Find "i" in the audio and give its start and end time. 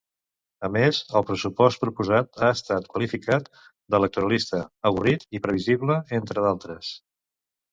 5.39-5.43